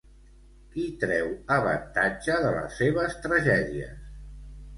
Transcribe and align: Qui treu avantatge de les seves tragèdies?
Qui 0.69 0.85
treu 1.03 1.29
avantatge 1.55 2.39
de 2.47 2.55
les 2.57 2.79
seves 2.81 3.15
tragèdies? 3.27 4.11